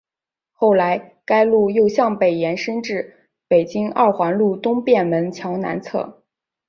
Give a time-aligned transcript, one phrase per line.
[0.53, 6.23] 后来该路又向北延长至北京二环路东便门桥南侧。